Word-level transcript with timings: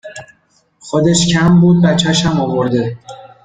خودش 0.79 1.27
کم 1.27 1.61
بود 1.61 1.81
بچشم 1.85 2.39
آورده 2.39 2.97